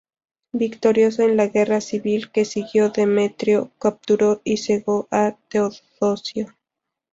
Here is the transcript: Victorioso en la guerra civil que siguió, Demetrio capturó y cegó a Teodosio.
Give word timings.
Victorioso 0.53 1.21
en 1.21 1.37
la 1.37 1.45
guerra 1.45 1.79
civil 1.79 2.31
que 2.31 2.43
siguió, 2.43 2.89
Demetrio 2.89 3.69
capturó 3.77 4.41
y 4.43 4.57
cegó 4.57 5.07
a 5.11 5.37
Teodosio. 5.47 6.55